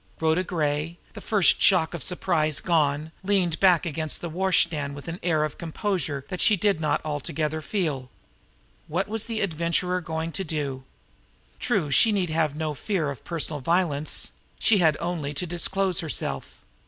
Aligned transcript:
Rhoda 0.19 0.43
Gray, 0.43 0.97
the 1.13 1.21
first 1.21 1.61
shock 1.61 1.93
of 1.93 2.01
surprise 2.01 2.59
gone, 2.59 3.11
leaned 3.21 3.59
back 3.59 3.85
against 3.85 4.19
the 4.19 4.29
washstand 4.31 4.95
with 4.95 5.07
an 5.07 5.19
air 5.21 5.43
of 5.43 5.59
composure 5.59 6.25
that 6.29 6.41
she 6.41 6.57
did 6.57 6.81
not 6.81 7.05
altogether 7.05 7.61
feel. 7.61 8.09
What 8.87 9.07
was 9.07 9.25
the 9.25 9.41
Adventurer 9.41 10.01
going 10.01 10.31
to 10.31 10.43
do? 10.43 10.85
True, 11.59 11.91
she 11.91 12.11
need 12.11 12.31
have 12.31 12.55
no 12.55 12.73
fear 12.73 13.11
of 13.11 13.23
personal 13.23 13.59
violence 13.59 14.31
she 14.57 14.79
had 14.79 14.97
only 14.99 15.35
to 15.35 15.45
disclose 15.45 15.99
herself. 15.99 16.61